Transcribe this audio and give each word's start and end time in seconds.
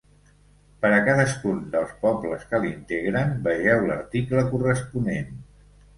Per 0.85 0.89
a 0.95 1.01
cadascun 1.09 1.59
dels 1.75 1.91
pobles 2.05 2.47
que 2.53 2.63
l'integren, 2.63 3.35
vegeu 3.49 3.87
l'article 3.91 4.45
corresponent. 4.55 5.35